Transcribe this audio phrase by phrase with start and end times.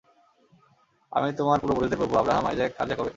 [1.11, 3.09] আমি তোমার পূর্বপুরুষদের প্রভু, আব্রাহাম, আইজ্যাক আর জ্যাকবের।